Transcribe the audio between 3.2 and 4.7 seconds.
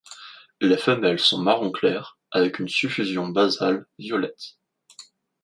basale violette.